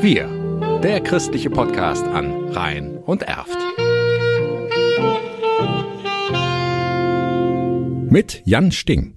[0.00, 0.28] Wir,
[0.80, 3.58] der christliche Podcast an Rhein und Erft.
[8.08, 9.14] Mit Jan Sting.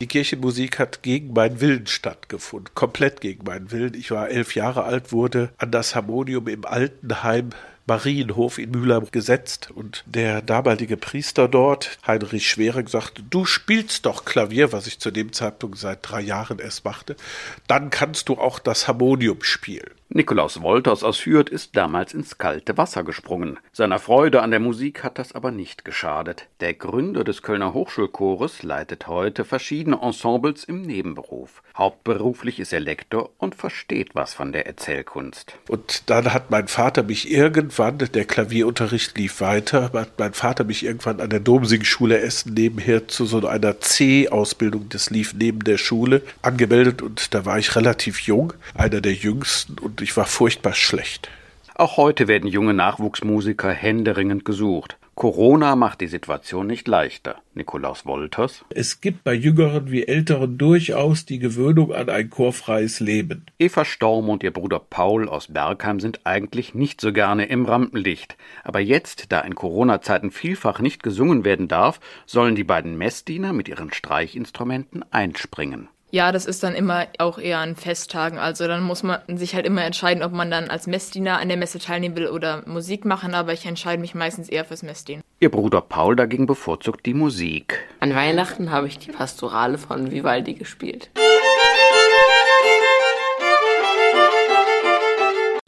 [0.00, 3.94] Die Kirchenmusik hat gegen meinen Willen stattgefunden, komplett gegen meinen Willen.
[3.94, 7.50] Ich war elf Jahre alt, wurde an das Harmonium im Altenheim
[7.88, 14.24] Marienhof in Mühlheim gesetzt und der damalige Priester dort, Heinrich Schwering, sagte, du spielst doch
[14.24, 17.16] Klavier, was ich zu dem Zeitpunkt seit drei Jahren erst machte,
[17.66, 19.90] dann kannst du auch das Harmonium spielen.
[20.10, 23.58] Nikolaus Wolters aus Hürth ist damals ins kalte Wasser gesprungen.
[23.72, 26.46] Seiner Freude an der Musik hat das aber nicht geschadet.
[26.60, 31.62] Der Gründer des Kölner Hochschulchores leitet heute verschiedene Ensembles im Nebenberuf.
[31.76, 35.58] Hauptberuflich ist er Lektor und versteht was von der Erzählkunst.
[35.68, 40.84] Und dann hat mein Vater mich irgendwann, der Klavierunterricht lief weiter, hat mein Vater mich
[40.84, 46.22] irgendwann an der Domsingschule Essen nebenher zu so einer C-Ausbildung, das lief neben der Schule,
[46.42, 51.28] angemeldet und da war ich relativ jung, einer der jüngsten und ich war furchtbar schlecht.
[51.74, 54.96] Auch heute werden junge Nachwuchsmusiker händeringend gesucht.
[55.18, 57.42] Corona macht die Situation nicht leichter.
[57.52, 58.64] Nikolaus Wolters.
[58.70, 63.44] Es gibt bei Jüngeren wie Älteren durchaus die Gewöhnung an ein chorfreies Leben.
[63.58, 68.36] Eva Storm und ihr Bruder Paul aus Bergheim sind eigentlich nicht so gerne im Rampenlicht.
[68.62, 73.66] Aber jetzt, da in Corona-Zeiten vielfach nicht gesungen werden darf, sollen die beiden Messdiener mit
[73.66, 75.88] ihren Streichinstrumenten einspringen.
[76.10, 78.38] Ja, das ist dann immer auch eher an Festtagen.
[78.38, 81.58] Also dann muss man sich halt immer entscheiden, ob man dann als Messdiener an der
[81.58, 85.22] Messe teilnehmen will oder Musik machen, aber ich entscheide mich meistens eher fürs Messdienen.
[85.40, 87.78] Ihr Bruder Paul dagegen bevorzugt die Musik.
[88.00, 91.10] An Weihnachten habe ich die Pastorale von Vivaldi gespielt.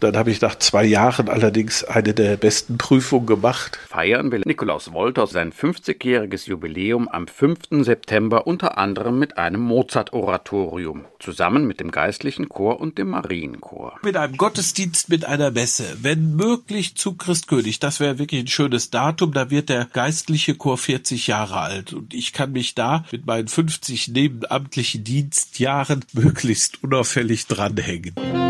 [0.01, 3.79] Dann habe ich nach zwei Jahren allerdings eine der besten Prüfungen gemacht.
[3.89, 7.85] Feiern will Nikolaus Wolters sein 50-jähriges Jubiläum am 5.
[7.85, 13.99] September unter anderem mit einem Mozart-Oratorium, zusammen mit dem geistlichen Chor und dem Marienchor.
[14.03, 17.79] Mit einem Gottesdienst, mit einer Messe, wenn möglich zu Christkönig.
[17.79, 19.35] Das wäre wirklich ein schönes Datum.
[19.35, 23.49] Da wird der geistliche Chor 40 Jahre alt und ich kann mich da mit meinen
[23.49, 28.50] 50 nebenamtlichen Dienstjahren möglichst unauffällig dranhängen.